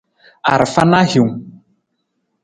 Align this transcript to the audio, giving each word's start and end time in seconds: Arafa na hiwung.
Arafa 0.51 0.83
na 0.91 0.99
hiwung. 1.09 1.35